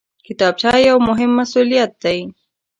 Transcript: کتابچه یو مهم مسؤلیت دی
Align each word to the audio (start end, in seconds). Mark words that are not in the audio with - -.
کتابچه 0.27 0.71
یو 0.89 0.97
مهم 1.07 1.31
مسؤلیت 1.39 1.91
دی 2.03 2.19